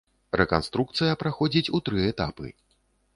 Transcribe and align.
Рэканструкцыя 0.39 1.19
праходзіць 1.23 1.71
у 1.79 1.83
тры 1.91 1.99
этапы. 2.13 2.47